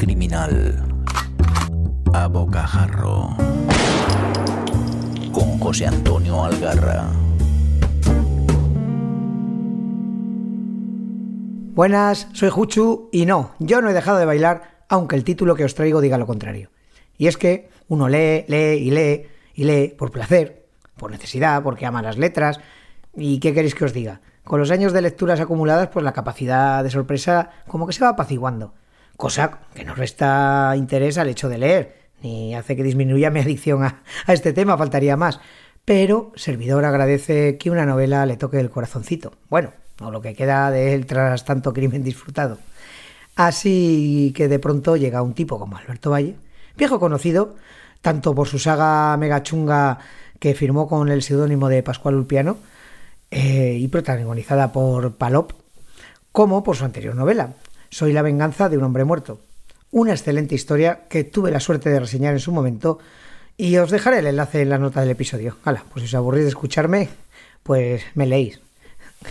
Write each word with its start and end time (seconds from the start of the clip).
criminal 0.00 0.82
a 2.14 2.26
bocajarro 2.26 3.36
con 5.30 5.58
José 5.58 5.88
Antonio 5.88 6.42
Algarra. 6.42 7.04
Buenas, 11.74 12.28
soy 12.32 12.48
Juchu 12.48 13.10
y 13.12 13.26
no, 13.26 13.50
yo 13.58 13.82
no 13.82 13.90
he 13.90 13.92
dejado 13.92 14.16
de 14.16 14.24
bailar, 14.24 14.86
aunque 14.88 15.16
el 15.16 15.24
título 15.24 15.54
que 15.54 15.66
os 15.66 15.74
traigo 15.74 16.00
diga 16.00 16.16
lo 16.16 16.26
contrario. 16.26 16.70
Y 17.18 17.26
es 17.26 17.36
que 17.36 17.68
uno 17.88 18.08
lee, 18.08 18.46
lee 18.48 18.78
y 18.78 18.90
lee 18.90 19.26
y 19.52 19.64
lee 19.64 19.88
por 19.98 20.10
placer, 20.10 20.64
por 20.96 21.10
necesidad, 21.10 21.62
porque 21.62 21.84
ama 21.84 22.00
las 22.00 22.16
letras. 22.16 22.58
¿Y 23.14 23.38
qué 23.38 23.52
queréis 23.52 23.74
que 23.74 23.84
os 23.84 23.92
diga? 23.92 24.22
Con 24.44 24.60
los 24.60 24.70
años 24.70 24.94
de 24.94 25.02
lecturas 25.02 25.40
acumuladas, 25.40 25.88
pues 25.88 26.02
la 26.02 26.14
capacidad 26.14 26.82
de 26.82 26.88
sorpresa 26.88 27.50
como 27.68 27.86
que 27.86 27.92
se 27.92 28.02
va 28.02 28.08
apaciguando. 28.08 28.72
Cosa 29.20 29.58
que 29.74 29.84
no 29.84 29.94
resta 29.94 30.72
interés 30.78 31.18
al 31.18 31.28
hecho 31.28 31.50
de 31.50 31.58
leer, 31.58 32.08
ni 32.22 32.54
hace 32.54 32.74
que 32.74 32.82
disminuya 32.82 33.28
mi 33.28 33.40
adicción 33.40 33.84
a, 33.84 34.02
este 34.28 34.54
tema, 34.54 34.78
faltaría 34.78 35.14
más. 35.14 35.40
Pero 35.84 36.32
Servidor 36.36 36.86
agradece 36.86 37.58
que 37.58 37.70
una 37.70 37.84
novela 37.84 38.24
le 38.24 38.38
toque 38.38 38.58
el 38.58 38.70
corazoncito. 38.70 39.34
Bueno, 39.50 39.74
o 40.00 40.10
lo 40.10 40.22
que 40.22 40.32
queda 40.32 40.70
de 40.70 40.94
él 40.94 41.04
tras 41.04 41.44
tanto 41.44 41.74
crimen 41.74 42.02
disfrutado. 42.02 42.56
Así 43.36 44.32
que 44.34 44.48
de 44.48 44.58
pronto 44.58 44.96
llega 44.96 45.20
un 45.20 45.34
tipo 45.34 45.58
como 45.58 45.76
Alberto 45.76 46.08
Valle, 46.08 46.36
viejo 46.78 46.98
conocido, 46.98 47.56
tanto 48.00 48.34
por 48.34 48.48
su 48.48 48.58
saga 48.58 49.14
mega 49.18 49.42
chunga 49.42 49.98
que 50.38 50.54
firmó 50.54 50.88
con 50.88 51.10
el 51.10 51.22
seudónimo 51.22 51.68
de 51.68 51.82
Pascual 51.82 52.14
Ulpiano 52.14 52.56
eh, 53.30 53.76
y 53.78 53.86
protagonizada 53.88 54.72
por 54.72 55.16
Palop, 55.16 55.52
como 56.32 56.64
por 56.64 56.76
su 56.76 56.86
anterior 56.86 57.14
novela, 57.14 57.52
Soy 57.90 58.12
la 58.12 58.22
venganza 58.22 58.68
de 58.68 58.78
un 58.78 58.84
hombre 58.84 59.04
muerto. 59.04 59.40
Una 59.90 60.12
excelente 60.12 60.54
historia 60.54 61.08
que 61.08 61.24
tuve 61.24 61.50
la 61.50 61.58
suerte 61.58 61.90
de 61.90 61.98
reseñar 61.98 62.32
en 62.32 62.40
su 62.40 62.52
momento 62.52 63.00
y 63.56 63.76
os 63.78 63.90
dejaré 63.90 64.20
el 64.20 64.28
enlace 64.28 64.62
en 64.62 64.70
la 64.70 64.78
nota 64.78 65.00
del 65.00 65.10
episodio. 65.10 65.56
Hala, 65.64 65.84
pues 65.92 66.02
si 66.02 66.06
os 66.06 66.14
aburrís 66.14 66.44
de 66.44 66.50
escucharme, 66.50 67.08
pues 67.64 68.02
me 68.14 68.26
leéis. 68.26 68.60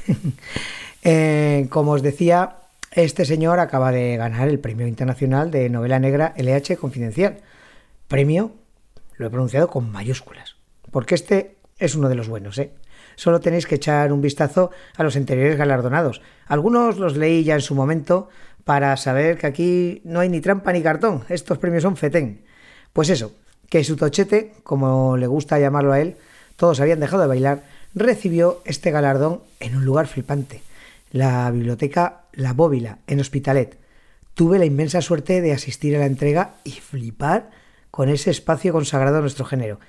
eh, 1.03 1.67
como 1.69 1.91
os 1.91 2.01
decía, 2.01 2.57
este 2.91 3.23
señor 3.23 3.61
acaba 3.61 3.93
de 3.93 4.17
ganar 4.17 4.49
el 4.49 4.59
Premio 4.59 4.87
Internacional 4.87 5.51
de 5.51 5.69
Novela 5.69 5.99
Negra 5.99 6.33
LH 6.37 6.75
Confidencial. 6.75 7.37
Premio, 8.09 8.51
lo 9.15 9.27
he 9.27 9.29
pronunciado 9.29 9.69
con 9.69 9.89
mayúsculas, 9.89 10.57
porque 10.91 11.15
este 11.15 11.55
es 11.77 11.95
uno 11.95 12.09
de 12.09 12.15
los 12.15 12.27
buenos, 12.27 12.57
¿eh? 12.57 12.71
Solo 13.15 13.41
tenéis 13.41 13.67
que 13.67 13.75
echar 13.75 14.13
un 14.13 14.21
vistazo 14.21 14.71
a 14.95 15.03
los 15.03 15.17
anteriores 15.17 15.57
galardonados. 15.57 16.21
Algunos 16.47 16.97
los 16.97 17.17
leí 17.17 17.43
ya 17.43 17.55
en 17.55 17.61
su 17.61 17.75
momento 17.75 18.29
para 18.69 18.95
saber 18.97 19.39
que 19.39 19.47
aquí 19.47 19.99
no 20.03 20.19
hay 20.19 20.29
ni 20.29 20.41
trampa 20.41 20.71
ni 20.71 20.83
cartón. 20.83 21.23
Estos 21.27 21.57
premios 21.57 21.81
son 21.81 21.97
fetén. 21.97 22.41
Pues 22.93 23.09
eso, 23.09 23.33
que 23.67 23.83
su 23.83 23.95
tochete, 23.95 24.53
como 24.61 25.17
le 25.17 25.25
gusta 25.25 25.57
llamarlo 25.57 25.91
a 25.91 25.99
él, 25.99 26.17
todos 26.55 26.79
habían 26.79 26.99
dejado 26.99 27.23
de 27.23 27.29
bailar, 27.29 27.63
recibió 27.95 28.61
este 28.65 28.91
galardón 28.91 29.41
en 29.59 29.75
un 29.75 29.85
lugar 29.85 30.05
flipante, 30.05 30.61
la 31.11 31.49
biblioteca 31.49 32.25
La 32.31 32.53
Bóvila, 32.53 32.99
en 33.07 33.19
Hospitalet. 33.19 33.75
Tuve 34.35 34.59
la 34.59 34.65
inmensa 34.65 35.01
suerte 35.01 35.41
de 35.41 35.51
asistir 35.51 35.95
a 35.95 35.99
la 36.01 36.05
entrega 36.05 36.51
y 36.63 36.73
flipar 36.73 37.49
con 37.89 38.07
ese 38.07 38.29
espacio 38.29 38.71
consagrado 38.71 39.17
a 39.17 39.21
nuestro 39.21 39.45
género. 39.45 39.79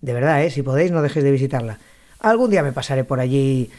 De 0.00 0.12
verdad, 0.12 0.42
¿eh? 0.42 0.50
si 0.50 0.62
podéis, 0.62 0.90
no 0.90 1.02
dejéis 1.02 1.24
de 1.24 1.30
visitarla. 1.30 1.78
Algún 2.18 2.50
día 2.50 2.64
me 2.64 2.72
pasaré 2.72 3.04
por 3.04 3.20
allí 3.20 3.70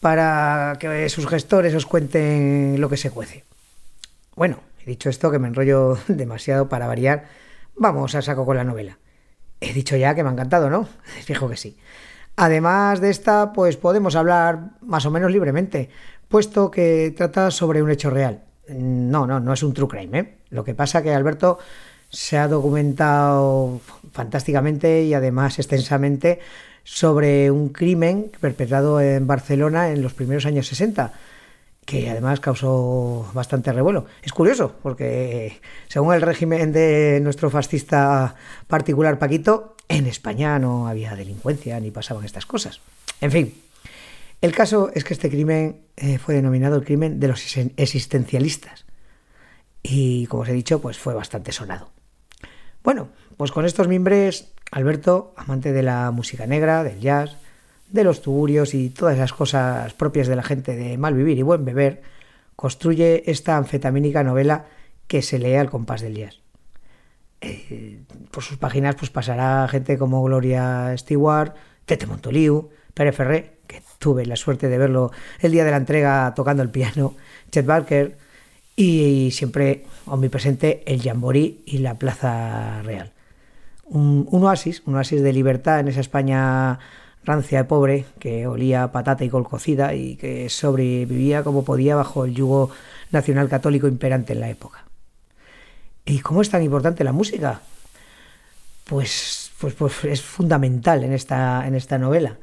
para 0.00 0.78
que 0.80 1.10
sus 1.10 1.26
gestores 1.26 1.74
os 1.74 1.84
cuenten 1.84 2.80
lo 2.80 2.88
que 2.88 2.96
se 2.96 3.10
cuece. 3.10 3.44
Bueno, 4.38 4.60
he 4.80 4.88
dicho 4.88 5.10
esto 5.10 5.32
que 5.32 5.40
me 5.40 5.48
enrollo 5.48 5.98
demasiado 6.06 6.68
para 6.68 6.86
variar. 6.86 7.24
Vamos 7.74 8.14
a 8.14 8.22
saco 8.22 8.46
con 8.46 8.56
la 8.56 8.62
novela. 8.62 8.98
He 9.60 9.72
dicho 9.72 9.96
ya 9.96 10.14
que 10.14 10.22
me 10.22 10.28
ha 10.28 10.32
encantado, 10.32 10.70
¿no? 10.70 10.88
Fijo 11.24 11.48
que 11.48 11.56
sí. 11.56 11.76
Además 12.36 13.00
de 13.00 13.10
esta, 13.10 13.52
pues 13.52 13.76
podemos 13.76 14.14
hablar 14.14 14.76
más 14.80 15.04
o 15.06 15.10
menos 15.10 15.32
libremente, 15.32 15.90
puesto 16.28 16.70
que 16.70 17.12
trata 17.16 17.50
sobre 17.50 17.82
un 17.82 17.90
hecho 17.90 18.10
real. 18.10 18.44
No, 18.68 19.26
no, 19.26 19.40
no 19.40 19.52
es 19.52 19.64
un 19.64 19.74
true 19.74 19.88
crime, 19.88 20.18
¿eh? 20.20 20.34
Lo 20.50 20.62
que 20.62 20.74
pasa 20.76 21.02
que 21.02 21.12
Alberto 21.12 21.58
se 22.08 22.38
ha 22.38 22.46
documentado 22.46 23.80
fantásticamente 24.12 25.02
y 25.02 25.14
además 25.14 25.58
extensamente 25.58 26.38
sobre 26.84 27.50
un 27.50 27.70
crimen 27.70 28.30
perpetrado 28.40 29.00
en 29.00 29.26
Barcelona 29.26 29.90
en 29.90 30.00
los 30.00 30.14
primeros 30.14 30.46
años 30.46 30.68
60, 30.68 31.12
que 31.88 32.10
además 32.10 32.38
causó 32.38 33.30
bastante 33.32 33.72
revuelo. 33.72 34.04
Es 34.22 34.34
curioso, 34.34 34.74
porque 34.82 35.58
según 35.88 36.12
el 36.12 36.20
régimen 36.20 36.70
de 36.70 37.18
nuestro 37.22 37.48
fascista 37.48 38.34
particular 38.66 39.18
Paquito, 39.18 39.74
en 39.88 40.06
España 40.06 40.58
no 40.58 40.86
había 40.86 41.16
delincuencia 41.16 41.80
ni 41.80 41.90
pasaban 41.90 42.26
estas 42.26 42.44
cosas. 42.44 42.82
En 43.22 43.32
fin, 43.32 43.54
el 44.42 44.52
caso 44.52 44.90
es 44.94 45.02
que 45.02 45.14
este 45.14 45.30
crimen 45.30 45.80
eh, 45.96 46.18
fue 46.18 46.34
denominado 46.34 46.76
el 46.76 46.84
crimen 46.84 47.20
de 47.20 47.28
los 47.28 47.56
existencialistas. 47.78 48.84
Y 49.82 50.26
como 50.26 50.42
os 50.42 50.50
he 50.50 50.52
dicho, 50.52 50.82
pues 50.82 50.98
fue 50.98 51.14
bastante 51.14 51.52
sonado. 51.52 51.88
Bueno, 52.84 53.08
pues 53.38 53.50
con 53.50 53.64
estos 53.64 53.88
mimbres, 53.88 54.52
Alberto, 54.70 55.32
amante 55.38 55.72
de 55.72 55.82
la 55.82 56.10
música 56.10 56.46
negra, 56.46 56.84
del 56.84 57.00
jazz, 57.00 57.38
de 57.90 58.04
los 58.04 58.22
tugurios 58.22 58.74
y 58.74 58.90
todas 58.90 59.16
esas 59.16 59.32
cosas 59.32 59.92
propias 59.94 60.28
de 60.28 60.36
la 60.36 60.42
gente 60.42 60.76
de 60.76 60.98
mal 60.98 61.14
vivir 61.14 61.38
y 61.38 61.42
buen 61.42 61.64
beber, 61.64 62.02
construye 62.56 63.30
esta 63.30 63.56
anfetamínica 63.56 64.22
novela 64.24 64.66
que 65.06 65.22
se 65.22 65.38
lee 65.38 65.54
al 65.54 65.70
compás 65.70 66.02
del 66.02 66.16
jazz. 66.16 66.40
Eh, 67.40 68.00
por 68.30 68.42
sus 68.42 68.58
páginas 68.58 68.96
pues 68.96 69.10
pasará 69.10 69.66
gente 69.68 69.96
como 69.96 70.22
Gloria 70.24 70.92
Stewart, 70.96 71.54
Tete 71.86 72.06
Montoliu, 72.06 72.70
Pere 72.94 73.12
Ferré, 73.12 73.58
que 73.66 73.82
tuve 73.98 74.26
la 74.26 74.36
suerte 74.36 74.68
de 74.68 74.76
verlo 74.76 75.12
el 75.40 75.52
día 75.52 75.64
de 75.64 75.70
la 75.70 75.76
entrega 75.76 76.32
tocando 76.34 76.62
el 76.62 76.70
piano, 76.70 77.14
Chet 77.50 77.64
Barker, 77.64 78.18
y 78.74 79.30
siempre 79.32 79.86
omnipresente 80.06 80.82
el 80.86 81.02
Jamboree 81.02 81.60
y 81.64 81.78
la 81.78 81.94
Plaza 81.94 82.82
Real. 82.82 83.12
Un, 83.84 84.28
oasis, 84.30 84.82
un 84.86 84.96
oasis 84.96 85.22
de 85.22 85.32
libertad 85.32 85.80
en 85.80 85.88
esa 85.88 86.00
España 86.00 86.78
rancia 87.28 87.60
y 87.60 87.64
pobre, 87.64 88.06
que 88.18 88.46
olía 88.46 88.82
a 88.82 88.90
patata 88.90 89.22
y 89.22 89.28
col 89.28 89.46
cocida 89.46 89.94
y 89.94 90.16
que 90.16 90.48
sobrevivía 90.48 91.44
como 91.44 91.62
podía 91.62 91.94
bajo 91.94 92.24
el 92.24 92.34
yugo 92.34 92.70
nacional 93.12 93.48
católico 93.50 93.86
imperante 93.86 94.32
en 94.32 94.40
la 94.40 94.48
época. 94.48 94.84
¿Y 96.06 96.20
cómo 96.20 96.40
es 96.40 96.48
tan 96.48 96.62
importante 96.62 97.04
la 97.04 97.12
música? 97.12 97.60
Pues, 98.84 99.50
pues, 99.60 99.74
pues 99.74 100.04
es 100.04 100.22
fundamental 100.22 101.04
en 101.04 101.12
esta, 101.12 101.66
en 101.66 101.74
esta 101.74 101.98
novela, 101.98 102.38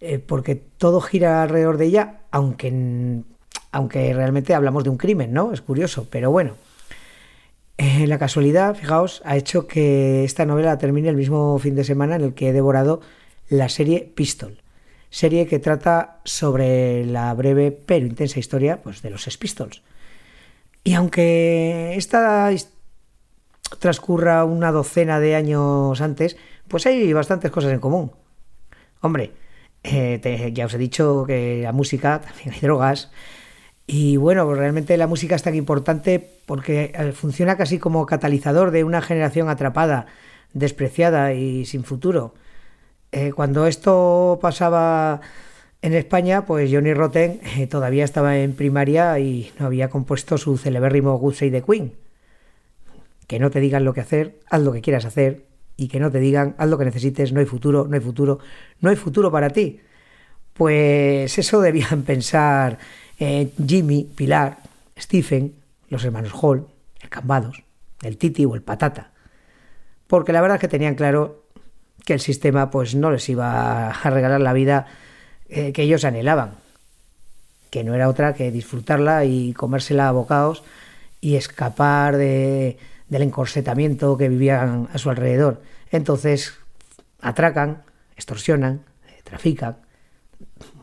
eh, 0.00 0.18
porque 0.18 0.54
todo 0.54 1.02
gira 1.02 1.42
alrededor 1.42 1.76
de 1.76 1.84
ella, 1.84 2.20
aunque, 2.30 3.22
aunque 3.72 4.14
realmente 4.14 4.54
hablamos 4.54 4.84
de 4.84 4.90
un 4.90 4.96
crimen, 4.96 5.34
¿no? 5.34 5.52
Es 5.52 5.60
curioso, 5.60 6.08
pero 6.10 6.30
bueno. 6.30 6.54
Eh, 7.76 8.06
la 8.06 8.18
casualidad, 8.18 8.76
fijaos, 8.76 9.20
ha 9.24 9.36
hecho 9.36 9.66
que 9.66 10.24
esta 10.24 10.46
novela 10.46 10.78
termine 10.78 11.08
el 11.10 11.16
mismo 11.16 11.58
fin 11.58 11.74
de 11.74 11.84
semana 11.84 12.16
en 12.16 12.22
el 12.22 12.32
que 12.32 12.48
he 12.48 12.52
devorado 12.52 13.00
la 13.58 13.68
serie 13.68 14.12
Pistol, 14.14 14.62
serie 15.10 15.46
que 15.46 15.58
trata 15.58 16.20
sobre 16.24 17.04
la 17.06 17.32
breve 17.34 17.70
pero 17.70 18.06
intensa 18.06 18.38
historia 18.38 18.82
pues, 18.82 19.02
de 19.02 19.10
los 19.10 19.22
Sex 19.22 19.36
Pistols. 19.38 19.82
Y 20.82 20.94
aunque 20.94 21.94
esta 21.96 22.50
transcurra 23.78 24.44
una 24.44 24.72
docena 24.72 25.20
de 25.20 25.34
años 25.34 26.00
antes, 26.00 26.36
pues 26.68 26.86
hay 26.86 27.12
bastantes 27.12 27.50
cosas 27.50 27.72
en 27.72 27.80
común. 27.80 28.12
Hombre, 29.00 29.32
eh, 29.82 30.50
ya 30.52 30.66
os 30.66 30.74
he 30.74 30.78
dicho 30.78 31.24
que 31.26 31.62
la 31.62 31.72
música, 31.72 32.20
también 32.20 32.52
hay 32.52 32.60
drogas. 32.60 33.10
Y 33.86 34.16
bueno, 34.16 34.46
pues 34.46 34.58
realmente 34.58 34.96
la 34.96 35.06
música 35.06 35.36
es 35.36 35.42
tan 35.42 35.54
importante 35.54 36.26
porque 36.46 36.92
eh, 36.94 37.12
funciona 37.12 37.56
casi 37.56 37.78
como 37.78 38.06
catalizador 38.06 38.70
de 38.70 38.82
una 38.84 39.02
generación 39.02 39.48
atrapada, 39.48 40.06
despreciada 40.54 41.34
y 41.34 41.66
sin 41.66 41.84
futuro. 41.84 42.34
Eh, 43.16 43.32
cuando 43.32 43.68
esto 43.68 44.40
pasaba 44.42 45.20
en 45.82 45.94
España, 45.94 46.44
pues 46.46 46.68
Johnny 46.72 46.94
Rotten 46.94 47.40
eh, 47.56 47.68
todavía 47.68 48.02
estaba 48.02 48.38
en 48.38 48.54
primaria 48.54 49.20
y 49.20 49.52
no 49.56 49.66
había 49.66 49.88
compuesto 49.88 50.36
su 50.36 50.58
celebérrimo 50.58 51.16
Good 51.18 51.34
Save 51.34 51.50
the 51.52 51.62
Queen. 51.62 51.92
Que 53.28 53.38
no 53.38 53.52
te 53.52 53.60
digan 53.60 53.84
lo 53.84 53.94
que 53.94 54.00
hacer, 54.00 54.40
haz 54.50 54.62
lo 54.62 54.72
que 54.72 54.80
quieras 54.80 55.04
hacer 55.04 55.44
y 55.76 55.86
que 55.86 56.00
no 56.00 56.10
te 56.10 56.18
digan 56.18 56.56
haz 56.58 56.68
lo 56.68 56.76
que 56.76 56.86
necesites, 56.86 57.32
no 57.32 57.38
hay 57.38 57.46
futuro, 57.46 57.86
no 57.88 57.94
hay 57.94 58.00
futuro, 58.00 58.40
no 58.80 58.90
hay 58.90 58.96
futuro 58.96 59.30
para 59.30 59.50
ti. 59.50 59.78
Pues 60.52 61.38
eso 61.38 61.60
debían 61.60 62.02
pensar 62.06 62.78
eh, 63.20 63.52
Jimmy, 63.64 64.10
Pilar, 64.12 64.58
Stephen, 64.98 65.54
los 65.88 66.04
hermanos 66.04 66.32
Hall, 66.34 66.66
el 67.00 67.08
Cambados, 67.10 67.62
el 68.02 68.18
Titi 68.18 68.44
o 68.44 68.56
el 68.56 68.62
Patata. 68.62 69.12
Porque 70.08 70.32
la 70.32 70.40
verdad 70.40 70.56
es 70.56 70.62
que 70.62 70.68
tenían 70.68 70.96
claro 70.96 71.43
que 72.04 72.14
el 72.14 72.20
sistema 72.20 72.70
pues 72.70 72.94
no 72.94 73.10
les 73.10 73.28
iba 73.28 73.90
a 73.90 74.10
regalar 74.10 74.40
la 74.40 74.52
vida 74.52 74.86
eh, 75.48 75.72
que 75.72 75.82
ellos 75.82 76.04
anhelaban, 76.04 76.52
que 77.70 77.84
no 77.84 77.94
era 77.94 78.08
otra 78.08 78.34
que 78.34 78.50
disfrutarla 78.50 79.24
y 79.24 79.52
comérsela 79.52 80.08
a 80.08 80.12
bocados 80.12 80.62
y 81.20 81.36
escapar 81.36 82.16
de, 82.16 82.78
del 83.08 83.22
encorsetamiento 83.22 84.16
que 84.16 84.28
vivían 84.28 84.88
a 84.92 84.98
su 84.98 85.10
alrededor. 85.10 85.62
Entonces 85.90 86.54
atracan, 87.20 87.82
extorsionan, 88.16 88.82
eh, 89.08 89.20
trafican, 89.24 89.76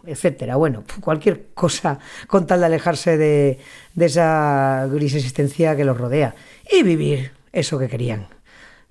etcétera. 0.05 0.55
Bueno, 0.55 0.83
cualquier 1.01 1.49
cosa 1.53 1.99
con 2.27 2.47
tal 2.47 2.61
de 2.61 2.65
alejarse 2.65 3.17
de, 3.17 3.59
de 3.93 4.05
esa 4.05 4.87
gris 4.91 5.13
existencia 5.13 5.75
que 5.75 5.85
los 5.85 5.97
rodea 5.97 6.33
y 6.71 6.81
vivir 6.83 7.31
eso 7.51 7.77
que 7.77 7.89
querían, 7.89 8.27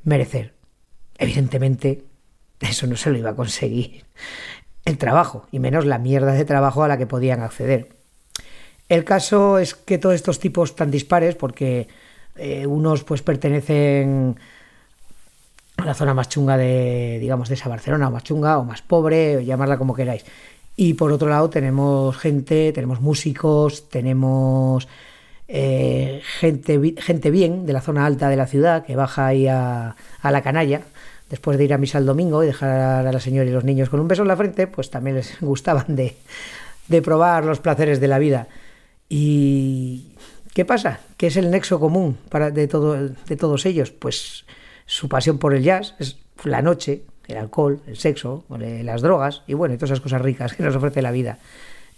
merecer. 0.05 0.55
Evidentemente, 1.19 2.05
eso 2.61 2.87
no 2.87 2.97
se 2.97 3.11
lo 3.11 3.19
iba 3.19 3.31
a 3.31 3.37
conseguir 3.37 4.05
el 4.85 4.99
trabajo, 4.99 5.47
y 5.51 5.59
menos 5.59 5.85
la 5.85 5.99
mierda 5.99 6.33
de 6.33 6.45
trabajo 6.45 6.83
a 6.83 6.89
la 6.89 6.99
que 6.99 7.07
podían 7.07 7.43
acceder. 7.43 7.89
El 8.89 9.05
caso 9.05 9.59
es 9.59 9.75
que 9.75 9.99
todos 9.99 10.15
estos 10.15 10.41
tipos 10.41 10.75
tan 10.75 10.91
dispares, 10.91 11.37
porque 11.37 11.89
eh, 12.37 12.67
unos 12.67 13.05
pues 13.05 13.23
pertenecen 13.23 14.37
a 15.77 15.85
la 15.85 15.95
zona 15.95 16.15
más 16.15 16.29
chunga 16.29 16.57
de, 16.57 17.19
digamos, 17.21 17.49
de 17.49 17.55
esa 17.55 17.69
Barcelona, 17.69 18.09
o 18.09 18.11
más 18.11 18.25
chunga, 18.25 18.59
o 18.59 18.65
más 18.65 18.83
pobre, 18.83 19.37
o 19.37 19.41
llamarla 19.41 19.79
como 19.79 19.95
queráis. 19.95 20.25
Y 20.77 20.95
por 20.95 21.13
otro 21.13 21.29
lado 21.29 21.51
tenemos 21.51 22.17
gente, 22.17 22.73
tenemos 22.73 23.01
músicos, 23.01 23.89
tenemos 23.89 24.89
eh, 25.47 26.23
gente, 26.39 26.95
gente 26.99 27.31
bien 27.31 27.67
de 27.67 27.73
la 27.73 27.81
zona 27.81 28.07
alta 28.07 28.29
de 28.29 28.37
la 28.37 28.47
ciudad 28.47 28.85
que 28.85 28.97
baja 28.97 29.27
ahí 29.27 29.47
a, 29.47 29.95
a 30.21 30.31
la 30.31 30.43
canalla 30.43 30.83
después 31.31 31.57
de 31.57 31.65
ir 31.65 31.73
a 31.73 31.79
misa 31.79 31.99
el 31.99 32.07
domingo 32.07 32.43
y 32.43 32.47
dejar 32.47 33.07
a 33.07 33.13
la 33.13 33.21
señora 33.21 33.49
y 33.49 33.53
los 33.53 33.65
niños 33.65 33.89
con 33.89 34.01
un 34.01 34.09
beso 34.09 34.23
en 34.23 34.29
la 34.29 34.37
frente, 34.37 34.67
pues 34.67 34.91
también 34.91 35.17
les 35.17 35.37
gustaban 35.41 35.97
de, 35.97 36.17
de 36.89 37.03
probar 37.03 37.45
los 37.45 37.61
placeres 37.61 38.01
de 38.01 38.09
la 38.09 38.19
vida. 38.19 38.49
¿Y 39.09 40.13
qué 40.53 40.65
pasa? 40.65 41.01
¿Qué 41.17 41.29
es 41.29 41.37
el 41.37 41.51
nexo 41.51 41.81
común 41.81 42.19
para, 42.29 42.51
de, 42.51 42.69
todo, 42.69 42.97
de 42.97 43.37
todos 43.37 43.65
ellos? 43.65 43.91
Pues 43.93 44.45
su 44.87 45.09
pasión 45.09 45.39
por 45.39 45.55
el 45.55 45.63
jazz, 45.63 45.95
la 46.45 46.63
noche, 46.63 47.05
el 47.29 47.37
alcohol, 47.37 47.81
el 47.87 47.97
sexo, 47.97 48.45
las 48.49 49.03
drogas 49.03 49.43
y 49.47 49.55
bueno, 49.55 49.77
todas 49.77 49.91
esas 49.93 50.01
cosas 50.01 50.21
ricas 50.21 50.55
que 50.55 50.63
nos 50.63 50.75
ofrece 50.75 51.01
la 51.01 51.13
vida. 51.13 51.39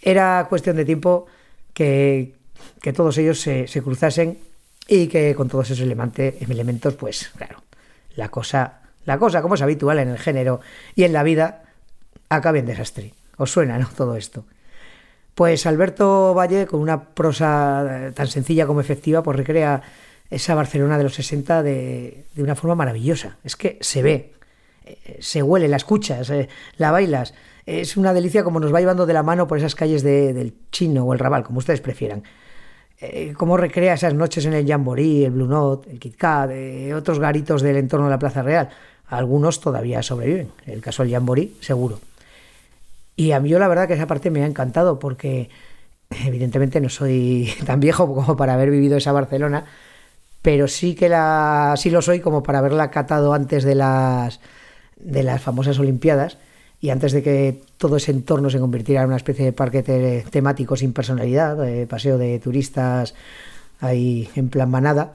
Era 0.00 0.46
cuestión 0.49 0.76
de 0.76 0.84
tiempo 0.84 1.26
que, 1.73 2.34
que 2.81 2.93
todos 2.93 3.17
ellos 3.19 3.40
se, 3.40 3.67
se, 3.67 3.82
cruzasen 3.82 4.38
y 4.88 5.06
que 5.06 5.34
con 5.34 5.49
todos 5.49 5.70
esos 5.70 5.87
elementos, 5.87 6.94
pues 6.94 7.31
claro, 7.37 7.62
la 8.17 8.29
cosa, 8.29 8.81
la 9.04 9.19
cosa 9.19 9.43
como 9.43 9.54
es 9.54 9.62
habitual 9.62 9.99
en 9.99 10.08
el 10.08 10.19
género 10.19 10.60
y 10.94 11.04
en 11.04 11.12
la 11.12 11.22
vida, 11.22 11.62
acabe 12.28 12.60
en 12.60 12.66
desastre. 12.66 13.14
¿Os 13.37 13.50
suena, 13.50 13.78
no? 13.78 13.88
Todo 13.96 14.16
esto. 14.16 14.44
Pues 15.34 15.66
Alberto 15.66 16.34
Valle, 16.34 16.66
con 16.66 16.81
una 16.81 17.04
prosa 17.04 18.12
tan 18.14 18.26
sencilla 18.26 18.66
como 18.66 18.81
efectiva, 18.81 19.22
pues 19.22 19.37
recrea 19.37 19.82
esa 20.31 20.54
Barcelona 20.54 20.99
de 20.99 21.04
los 21.04 21.14
60 21.14 21.62
de, 21.62 22.25
una 22.37 22.54
forma 22.54 22.75
maravillosa. 22.75 23.38
Es 23.43 23.56
que 23.56 23.78
se 23.81 24.02
ve, 24.02 24.34
eh, 24.84 25.19
se 25.20 25.43
huele, 25.43 25.69
la 25.69 25.76
escuchas, 25.76 26.28
eh, 26.31 26.48
la 26.76 26.90
bailas. 26.90 27.34
Es 27.64 27.96
una 27.96 28.12
delicia 28.12 28.44
como 28.44 28.60
nos 28.60 28.75
va 28.75 28.81
llevando 28.81 29.06
de 29.06 29.12
la 29.14 29.22
mano 29.22 29.46
por 29.46 29.58
esas 29.58 29.75
calles 29.75 30.02
de, 30.02 30.32
del 30.32 30.55
Chino 30.70 31.05
o 31.05 31.12
el 31.12 31.19
Raval, 31.19 31.44
como 31.44 31.58
ustedes 31.58 31.81
prefieran. 31.81 32.22
Eh, 33.05 33.34
cómo 33.37 33.56
recrea 33.56 33.94
esas 33.94 34.14
noches 34.14 34.46
en 34.46 34.52
el 34.52 34.64
Jamboree, 34.64 35.25
el 35.25 35.32
Blue 35.32 35.48
Note, 35.48 35.90
el 35.90 35.98
Kit 35.98 36.16
Kat, 36.16 36.50
eh, 36.52 36.94
otros 36.94 37.19
garitos 37.19 37.60
del 37.60 37.76
entorno 37.76 38.06
de 38.06 38.12
la 38.12 38.19
Plaza 38.20 38.43
Real. 38.43 38.69
Algunos 39.12 39.61
todavía 39.61 40.03
sobreviven. 40.03 40.49
El 40.64 40.81
caso 40.81 41.03
del 41.03 41.12
Jamboree, 41.12 41.53
seguro. 41.61 42.00
Y 43.14 43.32
a 43.32 43.41
mí 43.41 43.50
yo 43.50 43.59
la 43.59 43.69
verdad 43.69 43.87
que 43.87 43.93
esa 43.93 44.06
parte 44.06 44.31
me 44.31 44.43
ha 44.43 44.47
encantado 44.47 44.99
porque 44.99 45.50
evidentemente 46.25 46.81
no 46.81 46.88
soy 46.88 47.53
tan 47.67 47.79
viejo 47.79 48.06
como 48.14 48.38
para 48.38 48.55
haber 48.55 48.70
vivido 48.70 48.97
esa 48.97 49.12
Barcelona, 49.12 49.67
pero 50.41 50.67
sí 50.67 50.94
que 50.94 51.11
la 51.11 51.75
sí 51.76 51.91
lo 51.91 52.00
soy 52.00 52.20
como 52.20 52.43
para 52.43 52.61
haberla 52.61 52.91
catado 52.91 53.35
antes 53.35 53.64
de 53.64 53.75
las 53.75 54.41
de 54.97 55.23
las 55.23 55.43
famosas 55.43 55.79
Olimpiadas 55.79 56.38
y 56.81 56.88
antes 56.88 57.12
de 57.12 57.23
que 57.23 57.61
todo 57.76 57.99
ese 57.99 58.12
entorno 58.12 58.49
se 58.49 58.61
convirtiera 58.61 59.03
en 59.03 59.08
una 59.08 59.17
especie 59.17 59.44
de 59.44 59.53
parque 59.53 59.82
te 59.82 60.23
temático 60.31 60.75
sin 60.75 60.94
personalidad, 60.94 61.58
de 61.58 61.87
paseo 61.87 62.17
de 62.17 62.38
turistas 62.38 63.15
ahí 63.79 64.31
en 64.37 64.49
plan 64.49 64.70
manada 64.70 65.12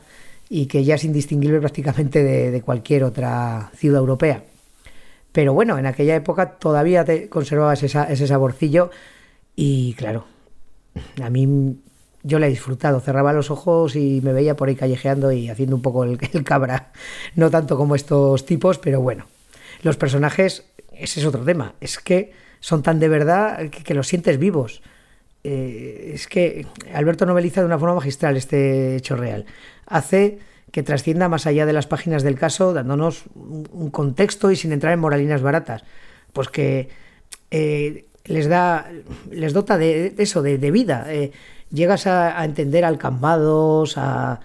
y 0.50 0.68
que 0.68 0.84
ya 0.84 0.96
es 0.96 1.04
indistinguible 1.04 1.60
prácticamente 1.60 2.24
de, 2.24 2.62
cualquier 2.62 3.04
otra 3.04 3.72
ciudad 3.76 4.00
europea. 4.00 4.44
Pero 5.32 5.54
bueno, 5.54 5.78
en 5.78 5.86
aquella 5.86 6.16
época 6.16 6.58
todavía 6.58 7.04
te 7.04 7.30
conservabas 7.30 7.84
ese 7.84 8.28
saborcillo 8.28 8.90
y 9.56 9.94
claro, 9.94 10.26
a 11.22 11.30
mí 11.30 11.78
yo 12.24 12.40
la 12.40 12.48
he 12.48 12.50
disfrutado, 12.50 13.00
cerraba 13.00 13.34
los 13.34 13.52
ojos 13.52 13.96
y 13.96 14.22
me 14.22 14.34
veía 14.34 14.56
por 14.56 14.70
ahí 14.70 14.76
callejeando 14.76 15.32
y 15.32 15.50
haciendo 15.50 15.76
un 15.76 15.82
poco 15.82 16.04
el, 16.06 16.18
cabra, 16.44 16.92
no 17.36 17.50
tanto 17.50 17.78
como 17.78 17.96
estos 17.96 18.46
tipos, 18.46 18.78
pero 18.78 19.02
bueno, 19.02 19.26
los 19.84 19.98
personajes, 19.98 20.66
ese 20.94 21.20
es 21.20 21.26
otro 21.26 21.44
tema, 21.44 21.76
es 21.82 22.00
que 22.00 22.32
son 22.60 22.82
tan 22.82 23.00
de 23.00 23.10
verdad 23.10 23.70
que, 23.70 23.84
que 23.84 23.94
los 23.94 24.08
sientes 24.08 24.38
vivos. 24.38 24.82
Eh, 25.44 26.12
es 26.14 26.28
que 26.28 26.66
Alberto 26.94 27.26
noveliza 27.26 27.62
de 27.62 27.68
una 27.68 27.80
forma 27.80 27.96
magistral 27.96 28.36
este 28.36 28.98
hecho 28.98 29.16
real. 29.16 29.46
Hace 29.88 30.40
que 30.72 30.84
trascienda 30.84 31.30
más 31.30 31.48
allá 31.48 31.66
de 31.66 31.74
las 31.74 31.88
páginas 31.88 32.24
del 32.24 32.38
caso, 32.38 32.74
dándonos 32.74 33.24
un 33.36 33.90
contexto 33.90 34.52
y 34.52 34.56
sin 34.56 34.72
entrar 34.72 34.94
en 34.94 35.00
moralinas 35.00 35.42
baratas. 35.42 35.84
Pues 36.34 36.50
que 36.50 36.90
eh, 37.50 38.06
les 38.26 38.48
da, 38.48 38.88
les 39.32 39.54
dota 39.54 39.78
de, 39.78 40.14
eso, 40.18 40.42
de, 40.42 40.72
vida. 40.72 41.06
Eh, 41.08 41.32
llegas 41.72 42.08
a, 42.08 42.40
a, 42.40 42.46
entender 42.46 42.84
al 42.84 42.98
Cambados, 42.98 43.98
a, 43.98 44.42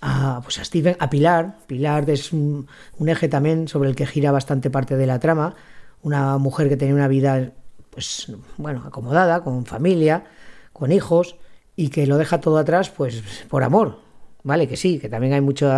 a, 0.00 0.40
pues 0.42 0.58
a 0.58 0.64
Steven, 0.64 0.96
a 0.98 1.10
Pilar. 1.10 1.58
Pilar 1.66 2.08
es 2.10 2.32
un, 2.32 2.66
un, 2.98 3.08
eje 3.08 3.28
también 3.28 3.68
sobre 3.68 3.88
el 3.88 3.96
que 3.96 4.06
gira 4.06 4.30
bastante 4.30 4.70
parte 4.70 4.96
de 4.96 5.06
la 5.06 5.18
trama. 5.18 5.54
Una 6.02 6.38
mujer 6.38 6.68
que 6.68 6.76
tenía 6.76 6.94
una 6.94 7.08
vida, 7.08 7.52
pues, 7.90 8.32
bueno, 8.58 8.84
acomodada, 8.86 9.42
con 9.42 9.66
familia, 9.66 10.24
con 10.72 10.92
hijos, 10.92 11.36
y 11.74 11.88
que 11.88 12.06
lo 12.06 12.18
deja 12.18 12.40
todo 12.40 12.58
atrás, 12.58 12.90
pues, 12.90 13.22
por 13.48 13.64
amor, 13.64 14.07
Vale, 14.48 14.66
que 14.66 14.78
sí, 14.78 14.98
que 14.98 15.10
también 15.10 15.34
hay 15.34 15.42
mucho, 15.42 15.70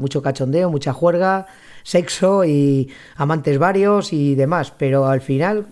mucho 0.00 0.20
cachondeo, 0.20 0.68
mucha 0.68 0.92
juerga, 0.92 1.46
sexo 1.84 2.44
y 2.44 2.90
amantes 3.14 3.56
varios 3.56 4.12
y 4.12 4.34
demás, 4.34 4.72
pero 4.76 5.06
al 5.06 5.20
final 5.20 5.68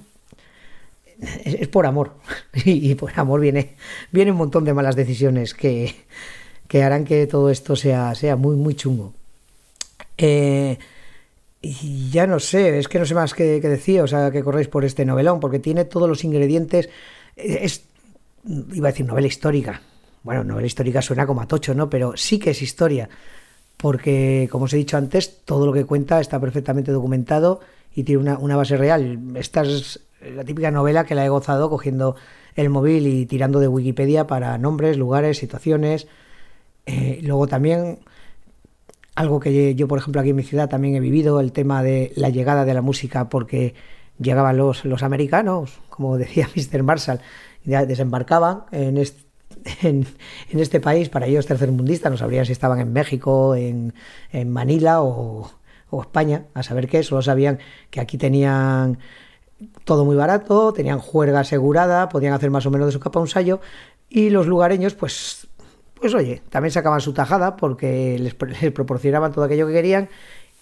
es, 1.44 1.66
por 1.66 1.84
amor. 1.84 2.12
Y, 2.64 2.94
por 2.94 3.10
amor 3.18 3.40
viene, 3.40 3.74
viene 4.12 4.30
un 4.30 4.36
montón 4.36 4.64
de 4.64 4.72
malas 4.72 4.94
decisiones 4.94 5.52
que, 5.52 5.96
que 6.68 6.84
harán 6.84 7.04
que 7.04 7.26
todo 7.26 7.50
esto 7.50 7.74
sea, 7.74 8.14
sea 8.14 8.36
muy, 8.36 8.54
muy 8.54 8.76
chungo. 8.76 9.12
Eh, 10.16 10.78
y 11.60 12.08
ya 12.10 12.28
no 12.28 12.38
sé, 12.38 12.78
es 12.78 12.86
que 12.86 13.00
no 13.00 13.04
sé 13.04 13.16
más 13.16 13.34
que, 13.34 13.60
que 13.60 13.68
decir, 13.68 14.00
o 14.00 14.06
sea, 14.06 14.30
que 14.30 14.44
corréis 14.44 14.68
por 14.68 14.84
este 14.84 15.04
novelón, 15.04 15.40
porque 15.40 15.58
tiene 15.58 15.86
todos 15.86 16.08
los 16.08 16.22
ingredientes. 16.22 16.88
Es, 17.34 17.82
iba 18.46 18.90
a 18.90 18.92
decir 18.92 19.06
novela 19.06 19.26
histórica, 19.26 19.82
bueno, 20.24 20.42
novela 20.42 20.66
histórica 20.66 21.00
suena 21.00 21.26
como 21.26 21.42
a 21.42 21.46
tocho, 21.46 21.74
¿no? 21.74 21.88
Pero 21.88 22.16
sí 22.16 22.38
que 22.38 22.50
es 22.50 22.62
historia, 22.62 23.08
porque, 23.76 24.48
como 24.50 24.64
os 24.64 24.72
he 24.72 24.78
dicho 24.78 24.96
antes, 24.96 25.44
todo 25.44 25.66
lo 25.66 25.72
que 25.72 25.84
cuenta 25.84 26.20
está 26.20 26.40
perfectamente 26.40 26.90
documentado 26.90 27.60
y 27.94 28.02
tiene 28.02 28.22
una, 28.22 28.38
una 28.38 28.56
base 28.56 28.76
real. 28.76 29.20
Esta 29.36 29.62
es 29.62 30.00
la 30.20 30.44
típica 30.44 30.70
novela 30.70 31.04
que 31.04 31.14
la 31.14 31.24
he 31.24 31.28
gozado 31.28 31.68
cogiendo 31.70 32.16
el 32.56 32.70
móvil 32.70 33.06
y 33.06 33.26
tirando 33.26 33.60
de 33.60 33.68
Wikipedia 33.68 34.26
para 34.26 34.56
nombres, 34.58 34.96
lugares, 34.96 35.38
situaciones. 35.38 36.06
Eh, 36.86 37.20
luego 37.22 37.46
también 37.46 37.98
algo 39.14 39.40
que 39.40 39.74
yo, 39.74 39.86
por 39.88 39.98
ejemplo, 39.98 40.20
aquí 40.20 40.30
en 40.30 40.36
mi 40.36 40.42
ciudad 40.42 40.68
también 40.68 40.96
he 40.96 41.00
vivido, 41.00 41.40
el 41.40 41.52
tema 41.52 41.82
de 41.82 42.12
la 42.16 42.30
llegada 42.30 42.64
de 42.64 42.74
la 42.74 42.82
música 42.82 43.28
porque 43.28 43.74
llegaban 44.18 44.56
los, 44.56 44.84
los 44.84 45.02
americanos, 45.02 45.80
como 45.88 46.16
decía 46.16 46.48
Mr. 46.56 46.82
Marshall, 46.82 47.20
desembarcaban 47.64 48.64
en 48.72 48.98
este 48.98 49.23
en, 49.82 50.06
este 50.50 50.80
país, 50.80 51.08
para 51.08 51.26
ellos 51.26 51.46
tercermundistas, 51.46 52.10
no 52.10 52.18
sabrían 52.18 52.46
si 52.46 52.52
estaban 52.52 52.80
en 52.80 52.92
México, 52.92 53.54
en, 53.54 53.94
en 54.32 54.50
Manila 54.50 55.02
o, 55.02 55.50
o, 55.90 56.02
España, 56.02 56.44
a 56.54 56.62
saber 56.62 56.88
qué, 56.88 57.02
solo 57.02 57.22
sabían 57.22 57.58
que 57.90 58.00
aquí 58.00 58.18
tenían 58.18 58.98
todo 59.84 60.04
muy 60.04 60.16
barato, 60.16 60.72
tenían 60.72 60.98
juerga 60.98 61.40
asegurada, 61.40 62.08
podían 62.08 62.34
hacer 62.34 62.50
más 62.50 62.66
o 62.66 62.70
menos 62.70 62.86
de 62.86 62.92
su 62.92 63.00
capa 63.00 63.20
un 63.20 63.28
sallo, 63.28 63.60
y 64.08 64.30
los 64.30 64.46
lugareños, 64.46 64.94
pues, 64.94 65.46
pues 65.94 66.14
oye, 66.14 66.42
también 66.50 66.72
sacaban 66.72 67.00
su 67.00 67.12
tajada 67.12 67.56
porque 67.56 68.18
les, 68.18 68.36
les 68.62 68.72
proporcionaban 68.72 69.32
todo 69.32 69.44
aquello 69.44 69.66
que 69.66 69.72
querían 69.72 70.08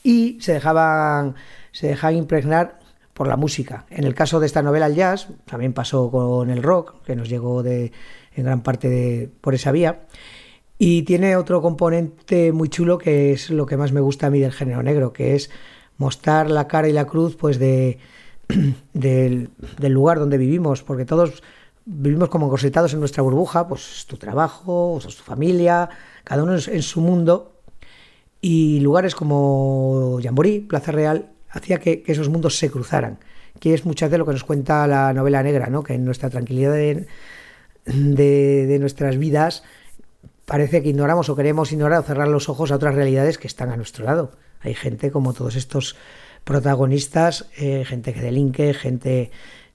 y 0.03 0.39
se 0.41 0.53
dejaban, 0.53 1.35
se 1.73 1.89
dejaban 1.89 2.17
impregnar 2.17 2.79
por 3.15 3.29
la 3.29 3.37
música. 3.37 3.85
En 3.91 4.05
el 4.05 4.15
caso 4.15 4.41
de 4.41 4.47
esta 4.47 4.63
novela 4.63 4.87
El 4.87 4.95
Jazz, 4.95 5.29
también 5.45 5.73
pasó 5.73 6.11
con 6.11 6.51
el 6.51 6.63
rock, 6.63 7.03
que 7.05 7.15
nos 7.15 7.29
llegó 7.29 7.63
de, 7.63 7.93
en 8.37 8.45
gran 8.45 8.63
parte 8.63 9.31
por 9.41 9.55
esa 9.55 9.73
vía. 9.73 10.07
Y 10.79 11.03
tiene 11.03 11.37
otro 11.37 11.63
componente 11.63 12.53
muy 12.53 12.69
chulo 12.69 12.99
que 12.99 13.33
es 13.33 13.51
lo 13.51 13.67
que 13.67 13.77
más 13.77 13.93
me 13.93 14.01
gusta 14.01 14.27
a 14.27 14.31
mí 14.31 14.41
del 14.41 14.53
género 14.53 14.83
negro, 14.83 15.13
que 15.13 15.35
es 15.35 15.51
mostrar 15.97 16.51
la 16.51 16.67
cara 16.67 16.89
y 16.89 16.93
la 16.93 17.07
cruz 17.07 17.37
pues 17.37 17.59
de, 17.59 17.99
del, 18.93 19.51
lugar 19.79 20.19
donde 20.19 20.39
vivimos, 20.39 20.83
porque 20.83 21.05
todos 21.05 21.43
vivimos 21.85 22.29
como 22.29 22.47
encorsetados 22.47 22.93
en 22.93 23.01
nuestra 23.01 23.23
burbuja, 23.23 23.69
pues 23.69 24.07
tu 24.09 24.17
trabajo, 24.17 24.99
tu 25.01 25.23
familia, 25.23 25.89
cada 26.25 26.43
uno 26.43 26.55
en 26.55 26.83
su 26.83 27.01
mundo, 27.01 27.53
Y 28.41 28.81
lugares 28.81 29.15
como 29.15 30.19
Jamborí, 30.21 30.61
Plaza 30.61 30.91
Real, 30.91 31.31
hacía 31.49 31.79
que, 31.79 32.03
esos 32.07 32.29
mundos 32.29 32.59
se 32.59 32.71
cruzaran, 32.71 33.19
que 33.61 33.75
es 33.75 33.85
muchas 33.85 34.11
de 34.11 34.19
lo 34.19 34.27
que 34.27 34.33
nos 34.33 34.43
cuenta 34.43 34.87
la 34.89 35.13
novela 35.13 35.43
negra, 35.43 35.69
¿no? 35.69 35.83
que 35.85 35.95
en 35.95 36.05
nuestra 36.05 36.29
tranquilidad 36.29 36.77
de 37.85 38.77
nuestras 38.81 39.19
vidas 39.19 39.63
parece 40.47 40.83
que 40.83 40.91
ignoramos 40.91 41.29
o 41.29 41.37
queremos 41.37 41.73
ignorar 41.73 42.01
o 42.01 42.03
cerrar 42.03 42.29
los 42.29 42.49
ojos 42.49 42.73
a 42.73 42.77
otras 42.77 42.95
realidades 42.95 43.39
que 43.39 43.47
están 43.47 43.71
a 43.71 43.77
nuestro 43.77 44.05
lado. 44.05 44.33
Hay 44.61 44.75
gente 44.75 45.11
como 45.11 45.33
todos 45.33 45.57
estos 45.57 45.97
protagonistas, 46.45 47.47
eh, 47.57 47.85
gente 47.87 48.13
que 48.13 48.21
delinque, 48.21 48.75
gente 48.75 49.31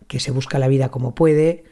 que 0.07 0.19
se 0.19 0.31
busca 0.31 0.59
la 0.59 0.67
vida 0.67 0.89
como 0.89 1.15
puede, 1.15 1.63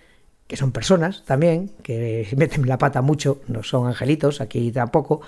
que 0.48 0.58
son 0.58 0.72
personas 0.72 1.24
también, 1.26 1.72
que 1.84 2.28
meten 2.38 2.68
la 2.68 2.78
pata 2.78 3.02
mucho, 3.02 3.42
no 3.48 3.64
son 3.64 3.88
angelitos, 3.88 4.42
aquí 4.42 4.72
tampoco. 4.72 5.22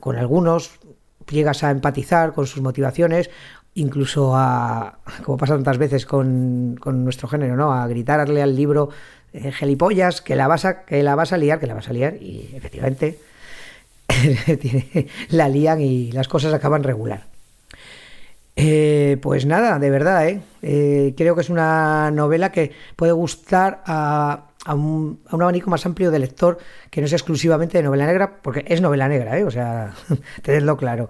Con 0.00 0.16
algunos 0.16 0.78
llegas 1.30 1.64
a 1.64 1.70
empatizar 1.70 2.32
con 2.32 2.46
sus 2.46 2.62
motivaciones, 2.62 3.30
incluso 3.74 4.36
a, 4.36 4.98
como 5.24 5.38
pasa 5.38 5.54
tantas 5.54 5.78
veces 5.78 6.04
con, 6.04 6.76
con 6.78 7.04
nuestro 7.04 7.28
género, 7.28 7.56
¿no? 7.56 7.72
a 7.72 7.86
gritarle 7.86 8.42
al 8.42 8.54
libro 8.54 8.90
eh, 9.32 9.52
gelipollas, 9.52 10.20
que 10.20 10.36
la, 10.36 10.48
vas 10.48 10.64
a, 10.64 10.84
que 10.84 11.02
la 11.02 11.14
vas 11.14 11.32
a 11.32 11.36
liar, 11.36 11.60
que 11.60 11.66
la 11.66 11.74
vas 11.74 11.88
a 11.88 11.92
liar, 11.92 12.14
y 12.20 12.50
efectivamente 12.54 13.18
la 15.30 15.48
lían 15.48 15.80
y 15.80 16.12
las 16.12 16.28
cosas 16.28 16.52
acaban 16.52 16.82
regular. 16.82 17.32
Eh, 18.54 19.18
pues 19.22 19.46
nada, 19.46 19.78
de 19.78 19.90
verdad, 19.90 20.28
¿eh? 20.28 20.42
¿eh? 20.60 21.14
creo 21.16 21.34
que 21.34 21.40
es 21.40 21.48
una 21.48 22.10
novela 22.10 22.52
que 22.52 22.72
puede 22.96 23.12
gustar 23.12 23.82
a, 23.86 24.44
un, 24.68 25.20
abanico 25.30 25.70
más 25.70 25.86
amplio 25.86 26.10
de 26.10 26.18
lector 26.18 26.58
que 26.90 27.00
no 27.00 27.08
sea 27.08 27.16
exclusivamente 27.16 27.78
de 27.78 27.84
novela 27.84 28.06
negra, 28.06 28.38
porque 28.42 28.64
es 28.68 28.80
novela 28.80 29.08
negra, 29.08 29.38
¿eh? 29.38 29.44
o 29.44 29.50
sea, 29.50 29.94
tenedlo 30.42 30.76
claro. 30.76 31.08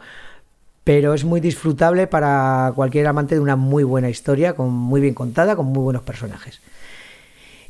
Pero 0.84 1.14
es 1.14 1.24
muy 1.24 1.40
disfrutable 1.40 2.06
para 2.08 2.72
cualquier 2.74 3.06
amante 3.06 3.36
de 3.36 3.40
una 3.40 3.56
muy 3.56 3.84
buena 3.84 4.08
historia, 4.08 4.54
con 4.54 4.70
muy 4.70 5.00
bien 5.00 5.14
contada, 5.14 5.54
con 5.56 5.66
muy 5.66 5.82
buenos 5.82 6.02
personajes. 6.02 6.60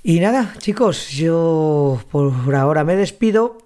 Y 0.04 0.18
nada, 0.18 0.54
chicos, 0.58 1.10
yo 1.10 2.00
por 2.10 2.54
ahora 2.56 2.82
me 2.82 2.96
despido. 2.96 3.58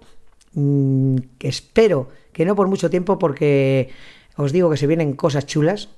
Mm, 0.53 1.17
espero 1.39 2.09
que 2.31 2.45
no 2.45 2.55
por 2.55 2.67
mucho 2.67 2.91
tiempo 2.91 3.17
porque 3.17 3.89
os 4.35 4.51
digo 4.51 4.69
que 4.69 4.77
se 4.77 4.85
vienen 4.85 5.13
cosas 5.13 5.47
chulas. 5.47 5.89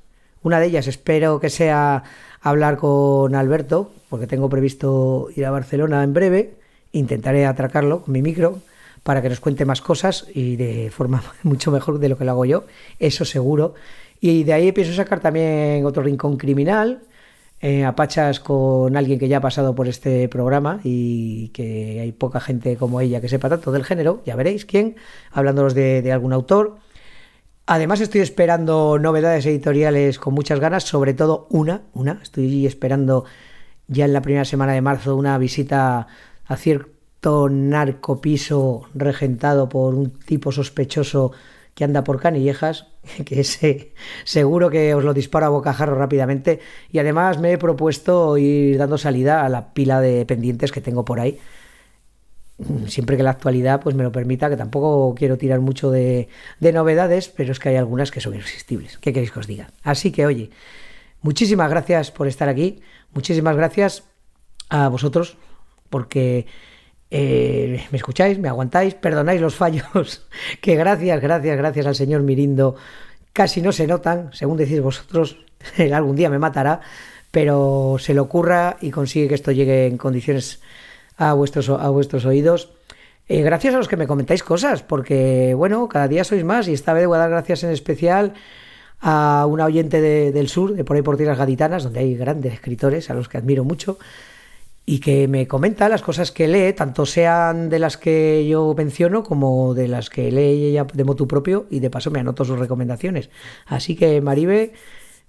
Una 0.41 0.61
de 0.61 0.67
ellas 0.67 0.87
espero 0.87 1.41
que 1.41 1.49
sea 1.49 2.03
hablar 2.41 2.77
con 2.77 3.35
Alberto, 3.35 3.91
porque 4.09 4.27
tengo 4.27 4.47
previsto 4.47 5.27
ir 5.35 5.45
a 5.45 5.51
Barcelona 5.51 6.03
en 6.03 6.13
breve. 6.13 6.53
Intentaré 6.93 7.45
atracarlo 7.45 8.03
con 8.03 8.13
mi 8.13 8.21
micro 8.21 8.59
para 9.03 9.21
que 9.21 9.27
nos 9.27 9.41
cuente 9.41 9.65
más 9.65 9.81
cosas 9.81 10.27
y 10.33 10.55
de 10.55 10.89
forma 10.89 11.21
mucho 11.43 11.69
mejor 11.69 11.99
de 11.99 12.07
lo 12.07 12.17
que 12.17 12.23
lo 12.23 12.31
hago 12.31 12.45
yo, 12.45 12.63
eso 12.97 13.25
seguro. 13.25 13.75
Y 14.21 14.43
de 14.43 14.53
ahí 14.53 14.71
pienso 14.71 14.93
sacar 14.93 15.19
también 15.19 15.85
otro 15.85 16.01
rincón 16.01 16.37
criminal, 16.37 17.01
eh, 17.61 17.83
apachas 17.83 18.39
con 18.39 18.95
alguien 18.95 19.19
que 19.19 19.27
ya 19.27 19.37
ha 19.37 19.41
pasado 19.41 19.75
por 19.75 19.87
este 19.87 20.27
programa 20.29 20.79
y 20.83 21.49
que 21.49 21.99
hay 21.99 22.11
poca 22.11 22.39
gente 22.39 22.77
como 22.77 23.01
ella 23.01 23.21
que 23.21 23.27
sepa 23.27 23.49
tanto 23.49 23.71
del 23.71 23.83
género, 23.83 24.21
ya 24.25 24.35
veréis 24.35 24.65
quién, 24.65 24.95
hablándonos 25.31 25.73
de, 25.73 26.01
de 26.01 26.11
algún 26.11 26.33
autor. 26.33 26.77
Además 27.65 28.01
estoy 28.01 28.21
esperando 28.21 28.97
novedades 28.97 29.45
editoriales 29.45 30.19
con 30.19 30.33
muchas 30.33 30.59
ganas, 30.59 30.83
sobre 30.85 31.13
todo 31.13 31.47
una, 31.49 31.83
una, 31.93 32.19
estoy 32.23 32.65
esperando 32.65 33.25
ya 33.87 34.05
en 34.05 34.13
la 34.13 34.21
primera 34.21 34.45
semana 34.45 34.73
de 34.73 34.81
marzo 34.81 35.15
una 35.15 35.37
visita 35.37 36.07
a 36.45 36.55
cierto 36.55 37.49
narcopiso 37.49 38.83
regentado 38.93 39.69
por 39.69 39.93
un 39.93 40.11
tipo 40.11 40.51
sospechoso 40.51 41.31
que 41.79 41.85
anda 41.85 42.03
por 42.03 42.19
canillejas, 42.19 42.87
que 43.25 43.39
ese 43.39 43.93
seguro 44.25 44.69
que 44.69 44.93
os 44.93 45.05
lo 45.05 45.13
disparo 45.13 45.45
a 45.45 45.49
bocajarro 45.49 45.95
rápidamente. 45.95 46.59
Y 46.91 46.99
además 46.99 47.39
me 47.39 47.53
he 47.53 47.57
propuesto 47.57 48.37
ir 48.37 48.77
dando 48.77 48.97
salida 48.97 49.45
a 49.45 49.49
la 49.49 49.73
pila 49.73 50.01
de 50.01 50.25
pendientes 50.25 50.73
que 50.73 50.81
tengo 50.81 51.05
por 51.05 51.21
ahí. 51.21 51.39
Siempre 52.87 53.15
que 53.15 53.23
la 53.23 53.29
actualidad 53.29 53.79
pues 53.79 53.95
me 53.95 54.03
lo 54.03 54.11
permita, 54.11 54.49
que 54.49 54.57
tampoco 54.57 55.15
quiero 55.15 55.37
tirar 55.37 55.61
mucho 55.61 55.89
de 55.89 56.27
novedades, 56.59 57.29
pero 57.29 57.53
es 57.53 57.59
que 57.59 57.69
hay 57.69 57.77
algunas 57.77 58.11
que 58.11 58.19
son 58.19 58.35
irresistibles. 58.35 58.97
¿Qué 58.97 59.13
queréis 59.13 59.31
que 59.31 59.39
os 59.39 59.47
diga? 59.47 59.71
Así 59.81 60.11
que, 60.11 60.25
oye, 60.25 60.49
muchísimas 61.21 61.69
gracias 61.69 62.11
por 62.11 62.27
estar 62.27 62.49
aquí, 62.49 62.81
muchísimas 63.13 63.55
gracias 63.55 64.03
a 64.67 64.89
vosotros, 64.89 65.37
porque 65.89 66.45
eh, 67.11 67.85
me 67.91 67.97
escucháis, 67.97 68.37
me 68.37 68.49
aguantáis, 68.49 68.93
perdonáis 68.93 69.41
los 69.41 69.55
fallos, 69.55 70.27
que 70.61 70.75
gracias, 70.75 71.21
gracias, 71.21 71.57
gracias 71.57 71.85
al 71.85 71.95
señor 71.95 72.21
Mirindo. 72.21 72.75
Casi 73.33 73.61
no 73.61 73.71
se 73.71 73.87
notan, 73.87 74.29
según 74.33 74.57
decís 74.57 74.81
vosotros, 74.81 75.37
él 75.77 75.93
algún 75.93 76.15
día 76.15 76.29
me 76.29 76.39
matará, 76.39 76.81
pero 77.31 77.97
se 77.99 78.13
le 78.13 78.19
ocurra 78.19 78.77
y 78.81 78.91
consigue 78.91 79.27
que 79.27 79.35
esto 79.35 79.51
llegue 79.51 79.87
en 79.87 79.97
condiciones 79.97 80.61
a 81.17 81.33
vuestros, 81.33 81.69
a 81.69 81.89
vuestros 81.89 82.25
oídos. 82.25 82.71
Eh, 83.27 83.43
gracias 83.43 83.75
a 83.75 83.77
los 83.77 83.87
que 83.87 83.97
me 83.97 84.07
comentáis 84.07 84.41
cosas, 84.41 84.81
porque 84.81 85.53
bueno, 85.53 85.87
cada 85.87 86.07
día 86.07 86.23
sois 86.23 86.43
más 86.43 86.67
y 86.67 86.73
esta 86.73 86.93
vez 86.93 87.05
voy 87.05 87.15
a 87.15 87.19
dar 87.19 87.29
gracias 87.29 87.63
en 87.63 87.69
especial 87.69 88.33
a 89.01 89.45
una 89.47 89.65
oyente 89.65 90.01
del 90.01 90.49
sur, 90.49 90.73
de 90.73 90.83
por 90.83 90.95
ahí 90.95 91.01
por 91.01 91.15
tierras 91.15 91.37
gaditanas, 91.37 91.83
donde 91.83 91.99
hay 91.99 92.15
grandes 92.15 92.53
escritores 92.53 93.09
a 93.09 93.13
los 93.13 93.29
que 93.29 93.37
admiro 93.37 93.63
mucho, 93.63 93.97
y 94.85 94.99
que 94.99 95.27
me 95.27 95.47
comenta 95.47 95.87
las 95.87 96.01
cosas 96.01 96.31
que 96.31 96.47
lee, 96.47 96.73
tanto 96.73 97.05
sean 97.05 97.69
de 97.69 97.79
las 97.79 97.97
que 97.97 98.47
yo 98.47 98.73
menciono 98.75 99.23
como 99.23 99.73
de 99.73 99.87
las 99.87 100.09
que 100.09 100.31
lee 100.31 100.65
ella 100.65 100.85
de 100.91 101.03
motu 101.03 101.27
propio 101.27 101.67
y 101.69 101.79
de 101.79 101.89
paso 101.89 102.09
me 102.09 102.19
anoto 102.19 102.43
sus 102.43 102.57
recomendaciones. 102.57 103.29
Así 103.67 103.95
que 103.95 104.19
Maribe, 104.21 104.73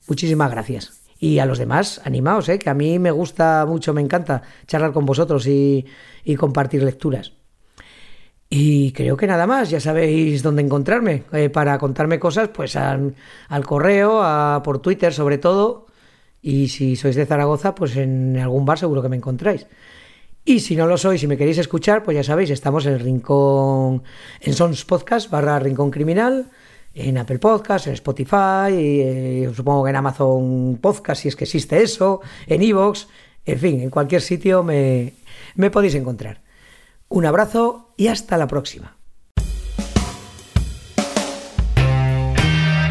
muchísimas 0.09 0.51
gracias. 0.51 1.01
Y 1.23 1.39
a 1.39 1.45
los 1.45 1.59
demás, 1.59 2.01
animaos, 2.05 2.49
¿eh? 2.49 2.59
que 2.59 2.71
a 2.71 2.75
mí 2.75 2.99
me 2.99 3.11
gusta 3.11 3.67
mucho, 3.67 3.93
me 3.93 4.01
encanta 4.01 4.41
charlar 4.67 4.93
con 4.93 5.05
vosotros 5.05 5.47
y, 5.47 5.85
compartir 6.39 6.83
lecturas. 6.83 7.35
Y 8.49 8.93
creo 8.93 9.19
que 9.19 9.27
nada 9.27 9.47
más, 9.47 9.69
ya 9.69 9.81
sabéis 9.81 10.43
dónde 10.43 10.63
encontrarme. 10.63 11.25
Eh, 11.33 11.51
para 11.51 11.77
contarme 11.79 12.19
cosas, 12.19 12.49
pues 12.49 12.75
al, 12.75 13.15
correo, 13.67 14.23
a, 14.23 14.63
por 14.65 14.81
Twitter 14.81 15.13
sobre 15.13 15.37
todo, 15.37 15.87
y 16.43 16.69
si 16.69 16.97
sois 16.97 17.17
de 17.17 17.27
Zaragoza, 17.27 17.75
pues 17.75 17.97
en 17.97 18.37
algún 18.39 18.65
bar 18.65 18.79
seguro 18.79 19.03
que 19.03 19.09
me 19.09 19.17
encontráis. 19.17 19.67
Y 20.45 20.61
si 20.61 20.75
no 20.75 20.87
lo 20.87 20.97
sois 20.97 21.23
y 21.23 21.27
me 21.27 21.37
queréis 21.37 21.59
escuchar, 21.59 22.03
pues 22.03 22.17
ya 22.17 22.25
sabéis, 22.25 22.51
estamos 22.51 22.87
en 22.87 22.99
Rincón, 22.99 24.03
en 24.41 24.55
Sons 24.55 24.85
Podcast 24.85 25.31
barra 25.31 25.59
Rincón 25.59 25.91
Criminal, 25.91 26.51
en 26.95 27.19
Apple 27.19 27.39
Podcast, 27.39 27.87
en 27.87 27.93
Spotify, 27.95 28.73
y, 28.73 29.01
eh, 29.01 29.53
supongo 29.55 29.85
que 29.85 29.91
en 29.91 29.97
Amazon 29.97 30.79
Podcast, 30.81 31.23
si 31.23 31.29
es 31.29 31.37
que 31.37 31.45
existe 31.45 31.83
eso, 31.83 32.21
en 32.47 32.63
Evox, 32.63 33.09
en 33.45 33.59
fin, 33.59 33.81
en 33.81 33.91
cualquier 33.91 34.23
sitio 34.23 34.63
me, 34.63 35.13
me 35.57 35.71
podéis 35.71 35.95
encontrar. 35.95 36.41
Un 37.09 37.27
abrazo 37.27 37.93
y 37.97 38.07
hasta 38.07 38.39
la 38.39 38.47
próxima. 38.47 39.00